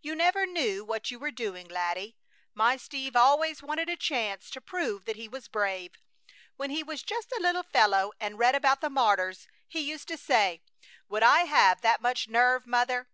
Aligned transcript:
"You 0.00 0.16
never 0.16 0.44
knew 0.44 0.84
what 0.84 1.12
you 1.12 1.20
were 1.20 1.30
doing, 1.30 1.68
laddie! 1.68 2.16
My 2.52 2.76
Steve 2.76 3.14
always 3.14 3.62
wanted 3.62 3.88
a 3.88 3.94
chance 3.96 4.50
to 4.50 4.60
prove 4.60 5.04
that 5.04 5.14
he 5.14 5.28
was 5.28 5.46
brave. 5.46 5.92
When 6.56 6.70
he 6.70 6.82
was 6.82 7.04
just 7.04 7.30
a 7.30 7.38
little 7.40 7.62
fellow 7.62 8.10
and 8.18 8.40
read 8.40 8.56
about 8.56 8.80
the 8.80 8.90
martyrs, 8.90 9.46
he 9.68 9.78
used 9.78 10.08
to 10.08 10.16
say: 10.16 10.62
'Would 11.08 11.22
I 11.22 11.44
have 11.44 11.80
that 11.82 12.00
much 12.02 12.26
nerve, 12.26 12.66
mother? 12.66 13.08